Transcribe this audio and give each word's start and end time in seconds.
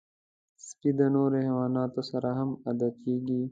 سپي 0.67 0.89
د 0.99 1.01
نورو 1.15 1.37
حیواناتو 1.45 2.01
سره 2.11 2.29
هم 2.39 2.49
عادت 2.67 2.93
کېږي. 3.03 3.41